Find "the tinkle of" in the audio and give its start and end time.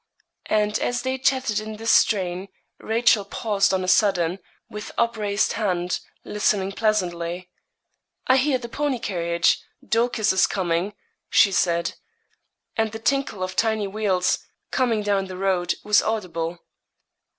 12.93-13.55